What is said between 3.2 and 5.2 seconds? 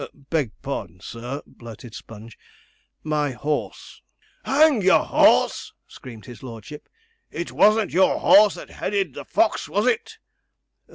horse' 'Hang your